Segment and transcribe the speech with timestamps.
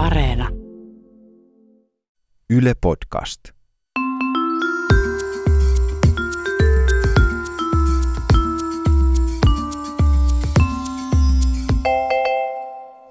[0.00, 0.48] Areena.
[2.50, 3.40] Yle Podcast.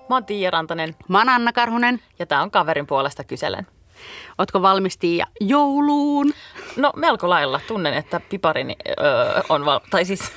[0.10, 2.02] Mä oon Tiia Rantanen Mä oon Anna Karhunen.
[2.20, 3.68] ja tää on kaverin puolesta kyselen.
[4.38, 6.34] Ootko valmis Tiia jouluun?
[6.78, 9.80] No melko lailla tunnen, että piparini öö, on val...
[9.90, 10.32] Tai siis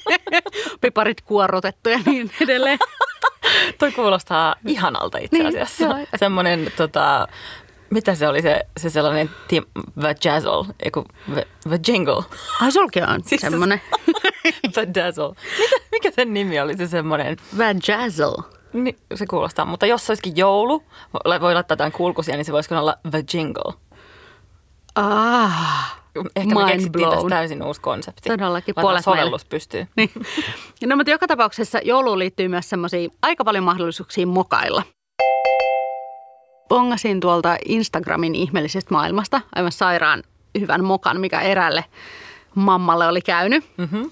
[0.80, 2.78] Piparit kuorrutettu ja niin edelleen.
[3.78, 5.84] toi kuulostaa ihanalta itse Niin, asiassa.
[5.84, 5.96] joo.
[6.16, 7.28] Semmonen tota...
[7.90, 9.64] Mitä se oli se, se sellainen tim,
[10.02, 11.04] vajazzle, eiku
[11.70, 12.24] vajingle,
[12.60, 13.80] Ai sulki on Siis se- semmonen
[14.76, 15.28] vadazzle.
[15.58, 17.36] Mikä, mikä sen nimi oli se semmoinen?
[17.58, 18.42] vajazzle.
[18.72, 20.82] Niin, se kuulostaa, mutta jos se olisikin joulu,
[21.40, 23.74] voi laittaa jotain kulkusia, niin se voisi olla vajingle.
[24.94, 25.98] Ah,
[26.36, 27.14] Ehkä me Mind keksittiin blown.
[27.16, 28.28] tästä täysin uusi konsepti.
[28.28, 29.20] Todellakin, puolet meille.
[29.20, 29.86] sovellus pystyy.
[29.96, 30.10] niin.
[30.86, 34.82] No mutta joka tapauksessa jouluun liittyy myös semmoisia aika paljon mahdollisuuksia mokailla.
[36.68, 40.22] Pongasin tuolta Instagramin ihmeellisestä maailmasta aivan sairaan
[40.60, 41.84] hyvän mokan, mikä erälle
[42.54, 43.64] mammalle oli käynyt.
[43.76, 44.10] Mm-hmm.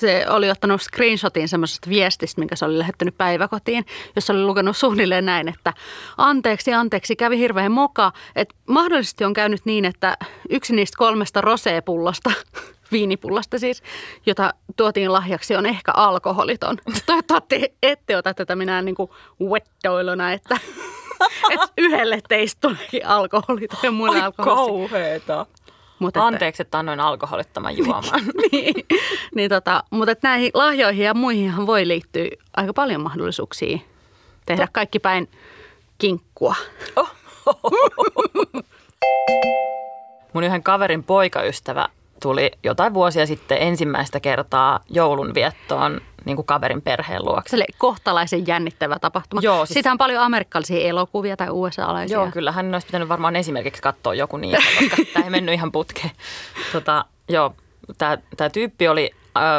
[0.00, 5.26] Se oli ottanut screenshotin semmoisesta viestistä, minkä se oli lähettänyt päiväkotiin, jossa oli lukenut suunnilleen
[5.26, 5.72] näin, että
[6.16, 8.12] anteeksi, anteeksi, kävi hirveän moka.
[8.36, 10.16] Että mahdollisesti on käynyt niin, että
[10.50, 12.30] yksi niistä kolmesta roseepullosta,
[12.92, 13.82] viinipullosta siis,
[14.26, 16.78] jota tuotiin lahjaksi, on ehkä alkoholiton.
[17.06, 19.10] Toivottavasti ette ota tätä minä niin kuin
[19.42, 20.58] wettoiluna, että,
[21.52, 24.88] että yhdelle teistä tuleekin alkoholiton ja muille Oi alkoholiton.
[24.88, 25.46] kauheeta.
[26.08, 28.20] Että- Anteeksi, että annoin alkoholittoman juomaan.
[28.52, 28.74] niin,
[29.34, 33.78] niin tota, mutta että näihin lahjoihin ja muihinhan voi liittyä aika paljon mahdollisuuksia
[34.46, 35.28] tehdä kaikki päin
[35.98, 36.54] kinkkua.
[40.32, 41.88] Mun yhden kaverin poikaystävä
[42.22, 47.50] tuli jotain vuosia sitten ensimmäistä kertaa joulun viettoon niin kuin kaverin perheen luokse.
[47.50, 49.42] Se oli kohtalaisen jännittävä tapahtuma.
[49.44, 52.14] Joo, siis- Siitä on paljon amerikkalaisia elokuvia tai USA-alaisia.
[52.18, 55.72] Joo, kyllä hän olisi pitänyt varmaan esimerkiksi katsoa joku niitä, koska tämä ei mennyt ihan
[55.72, 56.10] putkeen.
[56.72, 57.54] Tota, joo,
[57.98, 59.10] tämä tyyppi oli,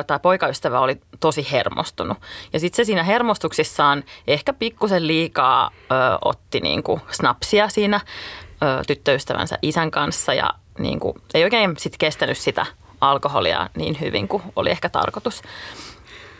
[0.08, 2.18] tämä poikaystävä oli tosi hermostunut.
[2.54, 5.96] Ja sitten se siinä hermostuksissaan ehkä pikkusen liikaa ö,
[6.26, 8.00] otti niinku snapsia siinä
[8.64, 10.50] ö, tyttöystävänsä isän kanssa ja
[10.80, 12.66] niinku, ei oikein sit kestänyt sitä
[13.02, 15.42] alkoholia niin hyvin kuin oli ehkä tarkoitus.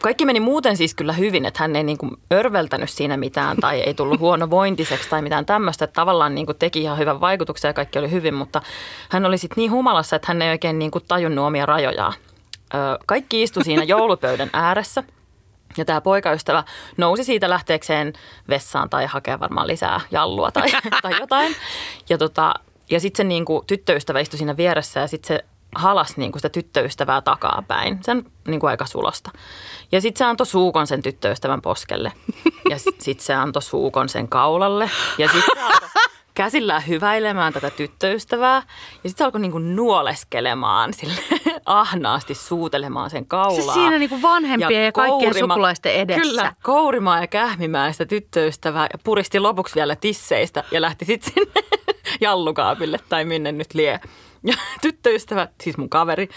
[0.02, 3.80] Kaikki meni muuten siis kyllä hyvin, että hän ei niin kuin örveltänyt siinä mitään tai
[3.80, 5.86] ei tullut huonovointiseksi tai mitään tämmöistä.
[5.86, 8.62] Että tavallaan niin kuin teki ihan hyvän vaikutuksen ja kaikki oli hyvin, mutta
[9.10, 12.14] hän oli sitten niin humalassa, että hän ei oikein niin kuin tajunnut omia rajojaan.
[13.06, 15.04] Kaikki istu siinä joulupöydän ääressä
[15.78, 16.64] ja tämä poikaystävä
[16.98, 18.14] nousi siitä lähteekseen
[18.50, 20.68] vessaan tai hakea varmaan lisää jallua tai,
[21.02, 21.56] tai jotain.
[22.10, 22.54] Ja, tota,
[22.90, 25.46] ja sitten se niinku, tyttöystävä istui siinä vieressä ja sitten se
[25.76, 28.00] halas niinku sitä tyttöystävää takapäin.
[28.02, 29.32] Sen niinku aika sulosta.
[29.92, 32.12] Ja sitten se antoi suukon sen tyttöystävän poskelle.
[32.70, 34.90] Ja sitten se antoi suukon sen kaulalle.
[35.18, 35.90] Ja sitten se alkoi
[36.34, 38.56] käsillään hyväilemään tätä tyttöystävää.
[39.04, 41.22] Ja sitten se alkoi niinku nuoleskelemaan sille
[41.66, 43.74] ahnaasti suutelemaan sen kaulaa.
[43.74, 46.22] Se siinä niinku vanhempien ja kaikkien sukulaisten edessä.
[46.22, 51.62] Kyllä, kourimaan ja kähmimään sitä tyttöystävää ja puristi lopuksi vielä tisseistä ja lähti sitten sinne
[52.22, 54.00] jallukaapille tai minne nyt lie.
[54.44, 56.30] Ja tyttöystävä, siis mun kaveri,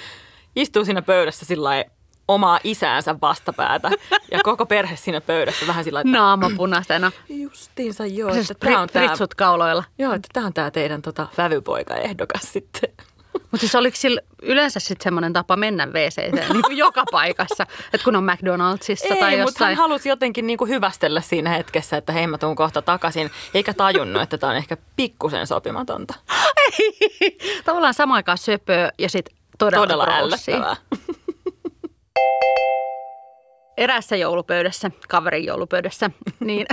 [0.56, 1.84] istuu siinä pöydässä sillä
[2.28, 3.90] omaa isäänsä vastapäätä
[4.32, 7.12] ja koko perhe siinä pöydässä vähän sillä lailla, Naama punaisena.
[7.28, 9.84] justiinsa joo, Siis että tämä on tämä, Fritsut kauloilla.
[9.98, 12.90] joo, että tämä on tämä teidän tota, vävypoika ehdokas sitten.
[13.34, 16.16] Mutta siis oliko sillä yleensä sitten semmoinen tapa mennä wc
[16.52, 17.66] niin kuin joka paikassa?
[17.92, 19.76] Että kun on McDonaldsissa tai Ei, mutta hän jossain.
[19.76, 24.38] halusi jotenkin niinku hyvästellä siinä hetkessä, että hei mä tuun kohta takaisin, eikä tajunnut, että
[24.38, 26.14] tämä on ehkä pikkusen sopimatonta.
[27.64, 30.76] Tavallaan samaan aikaan söpöä ja sitten todella, Todella ällöttävää.
[33.76, 36.66] Eräässä joulupöydässä, kaverin joulupöydässä, niin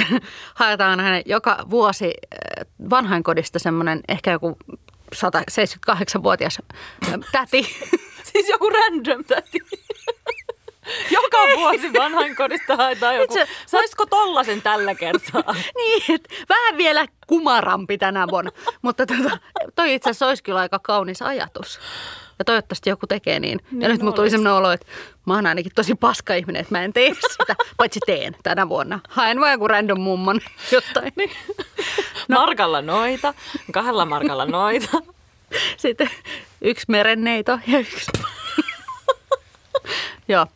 [0.56, 4.58] haetaan hänen joka vuosi äh, vanhainkodista semmoinen ehkä joku
[5.16, 6.58] 178-vuotias
[7.08, 7.64] äh, täti.
[8.32, 9.60] Siis joku random täti.
[11.12, 13.34] Joka vuosi vanhainkodista haetaan joku.
[13.34, 15.56] Itse- Saisiko tollasen tällä kertaa?
[15.78, 18.52] niin, et vähän vielä kumarampi tänä vuonna.
[18.82, 19.38] Mutta tota,
[19.76, 21.80] toi itse asiassa olisi kyllä aika kaunis ajatus.
[22.42, 23.60] Ja toivottavasti joku tekee niin.
[23.72, 24.86] Ja Niin nyt mulla tuli sellainen olo, että
[25.26, 27.56] mä oon ainakin tosi paska ihminen, että mä en tee sitä.
[27.78, 29.00] Paitsi teen tänä vuonna.
[29.10, 30.42] Haen vaan joku random mummon
[30.72, 31.14] jostain.
[31.16, 31.32] Niin.
[32.28, 32.40] No.
[32.40, 33.34] Markalla noita,
[33.72, 34.98] kahdella markalla noita.
[35.78, 36.10] Sitten
[36.62, 38.12] yksi merenneito ja yksi...
[40.28, 40.48] Joo.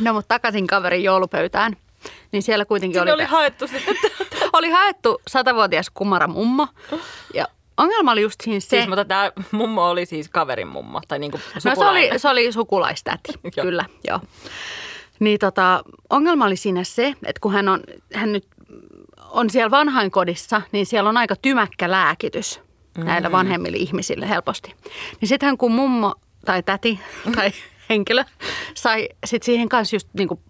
[0.00, 1.76] No mutta takaisin kaverin joulupöytään.
[2.32, 3.96] Niin siellä kuitenkin Sinne oli, oli haettu sitten.
[4.52, 6.68] oli haettu satavuotias kumara mummo.
[7.34, 7.46] Ja
[7.80, 8.68] ongelma oli just siinä se...
[8.68, 11.00] Siis, mutta tämä mummo oli siis kaverin mummo.
[11.08, 13.32] Tai niinku No se oli, se oli sukulaistäti,
[13.62, 14.20] kyllä, joo.
[15.20, 17.80] Niin tota, ongelma oli siinä se, että kun hän, on,
[18.14, 18.46] hän nyt
[19.30, 22.60] on siellä vanhainkodissa, niin siellä on aika tymäkkä lääkitys
[22.98, 24.74] näillä vanhemmille ihmisille helposti.
[25.20, 27.00] Niin sittenhän kun mummo tai täti
[27.36, 27.50] tai
[27.90, 28.24] henkilö
[28.74, 30.40] sai sit siihen kanssa just niinku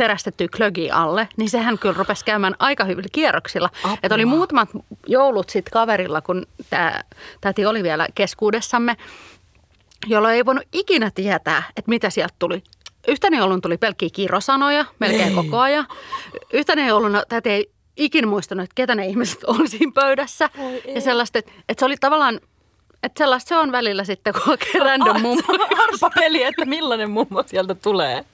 [0.00, 3.70] terästettyä klögi alle, niin sehän kyllä rupesi käymään aika hyvillä kierroksilla.
[3.84, 3.98] Apua.
[4.02, 4.68] Että oli muutamat
[5.06, 7.00] joulut sitten kaverilla, kun tämä
[7.40, 8.96] täti oli vielä keskuudessamme,
[10.06, 12.62] jolloin ei voinut ikinä tietää, että mitä sieltä tuli.
[13.08, 15.86] Yhtenä joulun tuli pelkkiä kirosanoja melkein koko ajan.
[16.52, 20.50] Yhtenä jouluna täti ei ikinä muistanut, että ketä ne ihmiset oli siinä pöydässä.
[20.94, 22.40] Ja sellaista, että, että se oli tavallaan,
[23.02, 25.42] että sellaista se on välillä sitten, kun oikein random mummo.
[25.88, 28.24] Arpa peli, että millainen mummo sieltä tulee.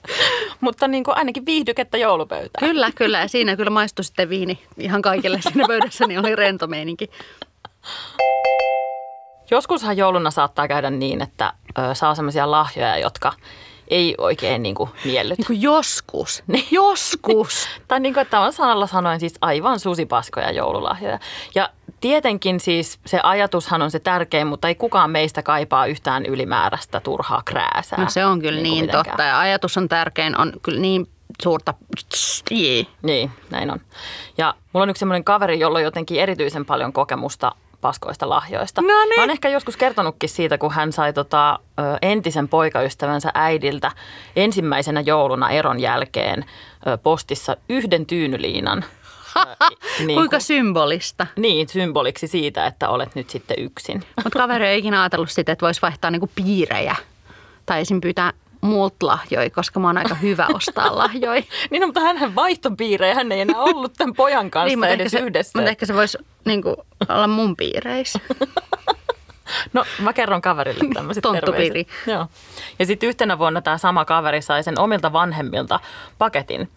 [0.61, 2.69] Mutta niin kuin ainakin viihdykettä joulupöytään.
[2.69, 3.19] Kyllä, kyllä.
[3.19, 7.09] Ja siinä kyllä maistui sitten viini ihan kaikille siinä pöydässä, niin oli rento meininki.
[9.51, 13.33] Joskushan jouluna saattaa käydä niin, että ö, saa sellaisia lahjoja, jotka
[13.87, 15.35] ei oikein niin kuin miellytä.
[15.39, 16.43] Niin kuin joskus.
[16.71, 17.67] Joskus.
[17.87, 21.19] Tai niin kuin, että on sanalla sanoen siis aivan susipaskoja joululahjoja.
[21.55, 21.69] Ja
[21.99, 27.41] tietenkin siis se ajatushan on se tärkein, mutta ei kukaan meistä kaipaa yhtään ylimääräistä turhaa
[27.45, 28.03] krääsää.
[28.03, 29.05] No se on kyllä kuin niin mitenkään.
[29.05, 29.23] totta.
[29.23, 31.07] Ja ajatus on tärkein, on kyllä niin
[31.43, 31.73] suurta...
[33.01, 33.79] Niin, näin on.
[34.37, 37.51] Ja mulla on yksi semmoinen kaveri, jolla on jotenkin erityisen paljon kokemusta
[37.81, 38.81] paskoista lahjoista.
[38.81, 39.15] No niin.
[39.15, 41.59] Mä oon ehkä joskus kertonutkin siitä, kun hän sai tota,
[42.01, 43.91] entisen poikaystävänsä äidiltä
[44.35, 46.45] ensimmäisenä jouluna eron jälkeen
[47.03, 48.85] postissa yhden tyynyliinan.
[49.99, 51.27] Niin Kuinka kuin- symbolista.
[51.35, 54.03] Niin, symboliksi siitä, että olet nyt sitten yksin.
[54.23, 56.95] Mutta kaveri ei ikinä ajatellut sitä, että voisi vaihtaa niinku piirejä.
[57.65, 58.01] Tai esim.
[58.01, 61.41] pyytää muut lahjoja, koska mä oon aika hyvä ostaa lahjoja.
[61.69, 65.19] Niin, no, mutta hän vaihtopiirejä, hän ei enää ollut tämän pojan kanssa niin, edes se,
[65.19, 65.51] yhdessä.
[65.59, 66.75] mutta ehkä se voisi niinku,
[67.09, 68.19] olla mun piireissä.
[69.73, 71.83] No mä kerron kaverille tämmöiset Tonttupiiri.
[71.83, 72.07] terveiset.
[72.07, 72.27] Joo.
[72.79, 75.79] Ja sitten yhtenä vuonna tämä sama kaveri sai sen omilta vanhemmilta
[76.17, 76.69] paketin,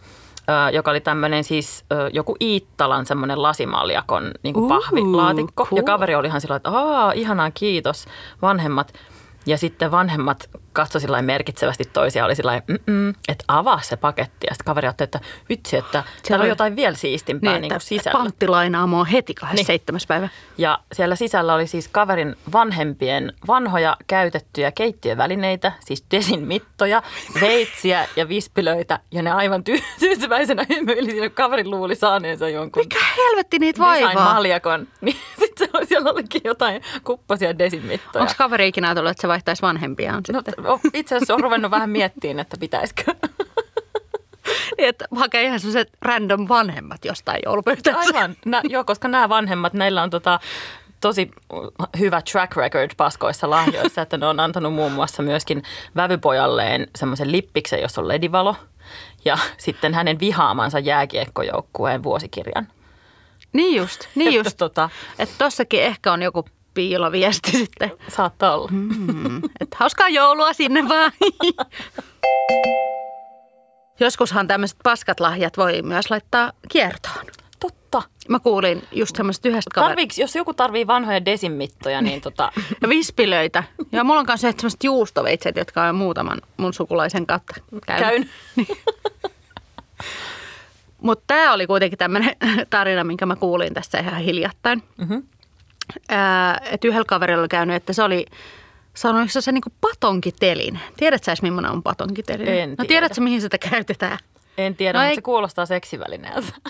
[0.48, 5.64] ö, joka oli tämmöinen siis ö, joku Iittalan semmoinen lasimaljakon niin kuin Uhu, pahvilaatikko.
[5.66, 5.76] cool.
[5.76, 8.06] Ja kaveri oli ihan sillä että aah, ihanaa, kiitos
[8.42, 8.92] vanhemmat.
[9.50, 14.46] Ja sitten vanhemmat katsoi sillä merkitsevästi toisia, oli sillä lailla, "Mm-mm, että avaa se paketti.
[14.50, 17.80] Ja sitten kaveri ajatteli, että vitsi, että täällä on jotain vielä siistimpää niin, niin kuin
[17.80, 18.18] sisällä.
[18.18, 19.98] Pantti lainaa mua heti 27.
[19.98, 20.08] Niin.
[20.08, 20.28] päivä.
[20.58, 27.02] Ja siellä sisällä oli siis kaverin vanhempien vanhoja käytettyjä keittiövälineitä, siis desin mittoja,
[27.40, 28.98] veitsiä ja vispilöitä.
[29.12, 34.10] Ja ne aivan ty- tyytyväisenä hymyili, kaverin luuli saaneensa jonkun Mikä helvetti niitä vaivaa?
[34.10, 34.88] design-maljakon.
[35.00, 35.16] Niin
[35.64, 38.22] se oli, siellä olikin jotain kuppasia desin mittoja.
[38.22, 40.66] Onko kaveri ikinä ajatellut, että se vaihtaisi vanhempiaan No, sitten?
[40.66, 43.14] o- itse asiassa on ruvennut vähän miettimään, että pitäisikö.
[44.78, 47.98] Niin, että hakee ihan sellaiset random vanhemmat jostain joulupöytässä.
[47.98, 50.40] Aivan, Nä, joo, koska nämä vanhemmat, näillä on tota,
[51.00, 51.30] tosi
[51.98, 55.62] hyvä track record paskoissa lahjoissa, että ne on antanut muun muassa myöskin
[55.96, 58.56] vävypojalleen semmoisen lippiksen, jossa on ledivalo,
[59.24, 62.68] ja sitten hänen vihaamansa jääkiekkojoukkueen vuosikirjan.
[63.52, 64.56] Niin just, niin Että just.
[64.56, 66.44] Tota, Että tossakin ehkä on joku
[66.74, 67.92] piiloviesti sitten.
[68.08, 68.68] saattaa olla.
[68.72, 71.12] Mm, että hauskaa joulua sinne vaan.
[74.00, 77.24] Joskushan tämmöiset paskat lahjat voi myös laittaa kiertoon.
[77.60, 78.02] Totta.
[78.28, 79.90] Mä kuulin just semmoista yhdestä kaverista.
[79.90, 82.52] Tarviiks, jos joku tarvii vanhoja desinmittoja, niin tota,
[82.82, 83.64] Ja vispilöitä.
[83.92, 87.54] Ja mulla on myös semmoiset juustoveitset, jotka on muutaman mun sukulaisen kautta
[87.86, 88.28] käynyt.
[88.56, 88.66] käyn.
[91.00, 92.36] Mutta tämä oli kuitenkin tämmöinen
[92.70, 94.82] tarina, minkä mä kuulin tässä ihan hiljattain.
[94.98, 95.18] Mhm.
[96.08, 98.26] Ää, että yhdellä kaverilla oli käynyt, että se oli
[98.94, 100.78] saanut se niinku patonkiteline.
[100.96, 102.62] Tiedätkö sä edes, millainen on patonkiteline?
[102.62, 102.88] En no tiedä.
[102.88, 104.18] tiedätkö, mihin sitä käytetään?
[104.58, 106.52] En tiedä, No no mutta ei- se kuulostaa seksivälineeltä.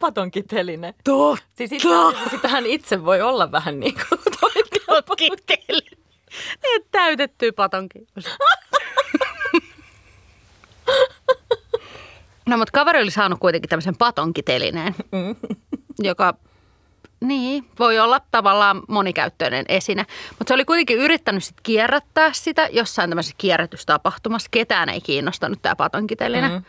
[0.00, 0.94] Patonkiteline.
[1.04, 1.44] Totta.
[1.54, 1.88] Siis itse
[2.30, 4.20] sitähän itse voi olla vähän niin kuin
[4.86, 5.96] Patonkiteline.
[6.62, 7.98] Niin, täytettyä patonki.
[12.46, 14.94] No, mutta kaveri oli saanut kuitenkin tämmöisen patonkitelineen,
[15.98, 16.34] joka
[17.20, 20.06] niin, voi olla tavallaan monikäyttöinen esine.
[20.38, 24.48] Mutta se oli kuitenkin yrittänyt sit kierrättää sitä jossain tämmöisessä kierrätystapahtumassa.
[24.50, 26.48] Ketään ei kiinnostanut tämä patonkiteline.
[26.48, 26.56] Mhm.
[26.56, 26.64] Mm.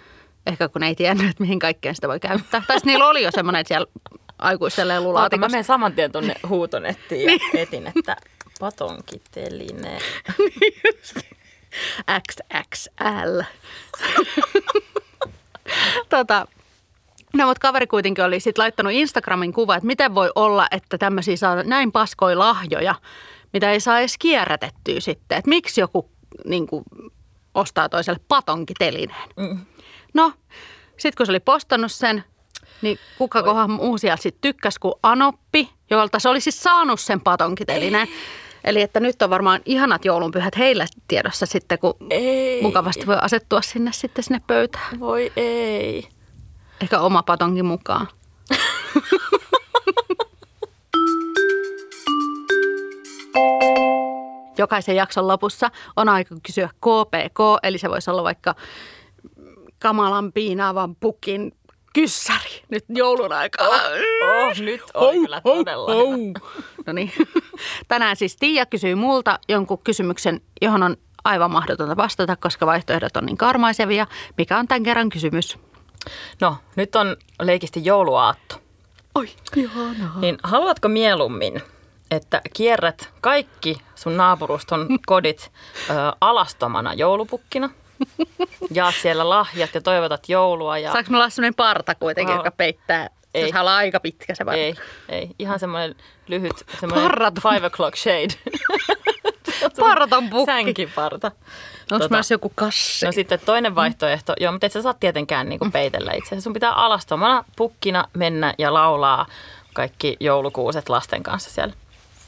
[0.47, 2.63] Ehkä kun ei tiennyt, että mihin kaikkeen sitä voi käyttää.
[2.67, 3.87] tai niillä oli jo semmoinen, että siellä
[4.39, 8.15] aikuiselle Oota, mä menen saman tien tuonne huutonettiin ja etin, että
[8.59, 9.97] patonkiteline.
[12.29, 13.41] XXL.
[16.09, 16.47] tota,
[17.33, 21.35] no mutta kaveri kuitenkin oli sitten laittanut Instagramin kuva, että miten voi olla, että tämmöisiä
[21.35, 22.95] saa näin paskoja lahjoja,
[23.53, 25.37] mitä ei saa edes kierrätettyä sitten.
[25.37, 26.09] Että miksi joku
[26.45, 26.83] niin kuin,
[27.53, 29.29] ostaa toiselle patonkitelineen.
[29.37, 29.59] Mm.
[30.13, 30.33] No,
[30.97, 32.23] sitten kun se oli postannut sen,
[32.81, 38.07] niin kuka kohan sieltä sitten tykkäsi kuin Anoppi, jolta se oli siis saanut sen patonkitelineen.
[38.63, 42.61] Eli että nyt on varmaan ihanat joulunpyhät heillä tiedossa sitten, kun Ei.
[42.61, 44.99] mukavasti voi asettua sinne sitten sinne pöytään.
[44.99, 46.07] Voi ei.
[46.81, 48.07] Ehkä oma patonkin mukaan.
[54.57, 58.55] Jokaisen jakson lopussa on aika kysyä KPK, eli se voisi olla vaikka
[59.79, 61.51] kamalan piinaavan pukin
[61.93, 63.67] kyssäri nyt joulun aikaa.
[63.67, 63.75] Oh,
[64.47, 66.39] oh, nyt on kyllä todella ho, hyvä.
[66.85, 67.13] No niin.
[67.87, 73.25] Tänään siis Tiia kysyy multa jonkun kysymyksen, johon on aivan mahdotonta vastata, koska vaihtoehdot on
[73.25, 74.07] niin karmaisevia.
[74.37, 75.57] Mikä on tämän kerran kysymys?
[76.41, 78.55] No, nyt on leikisti jouluaatto.
[79.15, 80.19] Oi, ihanaa.
[80.19, 81.61] Niin haluatko mieluummin,
[82.11, 85.51] että kierrät kaikki sun naapuruston kodit
[85.89, 87.69] ö, alastomana joulupukkina?
[88.75, 90.77] Jaat siellä lahjat ja toivotat joulua.
[90.77, 90.91] Ja...
[90.91, 93.09] Saanko me olla sellainen parta kuitenkin, joka peittää?
[93.33, 93.51] Ei.
[93.51, 94.59] Se olla aika pitkä se parta.
[94.59, 94.75] Ei,
[95.09, 95.29] ei.
[95.39, 95.95] Ihan semmoinen
[96.27, 97.53] lyhyt, semmoinen Parraton.
[97.53, 98.33] five o'clock shade.
[99.79, 100.51] Parraton pukki.
[100.51, 101.27] Sänkiparta.
[101.27, 103.05] Onko Tota, myös joku kassi?
[103.05, 106.41] No sitten toinen vaihtoehto, joo, mutta et sä saa tietenkään niinku peitellä itse.
[106.41, 109.25] Sun pitää alastomana pukkina mennä ja laulaa
[109.73, 111.73] kaikki joulukuuset lasten kanssa siellä.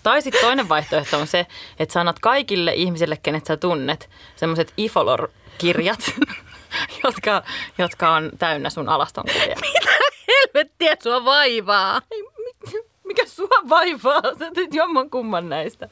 [0.06, 1.48] Tai sitten toinen vaihtoehto on se,
[1.80, 6.00] että sä annat kaikille ihmisille, kenet sä tunnet, semmoiset Ifolor-kirjat,
[7.04, 7.44] jotka,
[7.78, 9.56] jotka on täynnä sun alastonkuvia.
[10.28, 12.02] Helvettiä sua vaivaa.
[12.12, 14.22] Ei, mi- mikä sua vaivaa?
[14.40, 15.90] Sä teet jomman kumman näistä.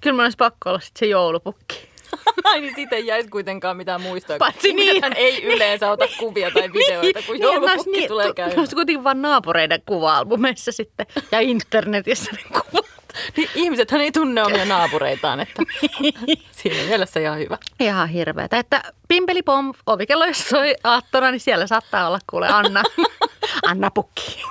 [0.00, 1.89] Kyllä mun olisi pakko olla sit se joulupukki.
[2.44, 4.38] Ai niin siitä ei jäisi kuitenkaan mitään muistoa.
[4.38, 5.04] Paitsi niin.
[5.16, 8.58] ei yleensä ota kuvia tai videoita, kun joulupukki niin, tulee tu- käymään.
[8.58, 12.86] Olisi kuitenkin vaan naapureiden kuva-albumeissa sitten ja internetissä ne kuvat.
[13.36, 15.62] Niin ihmisethän ei tunne omia naapureitaan, että
[16.50, 17.58] siinä mielessä ihan hyvä.
[17.80, 18.58] Ihan hirveetä.
[18.58, 22.82] Että pimpeli pom, ovikello jos soi aattona, niin siellä saattaa olla kuule Anna.
[23.70, 24.42] Anna Pukki.